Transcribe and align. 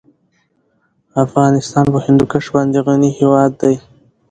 افغانستان 1.25 1.85
په 1.93 1.99
هندوکش 2.05 2.45
باندې 2.55 2.77
غني 2.85 3.11
هېواد 3.19 3.51
دی. 3.61 3.75